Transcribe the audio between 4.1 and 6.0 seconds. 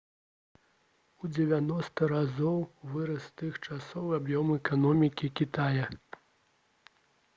аб'ём эканомікі кітая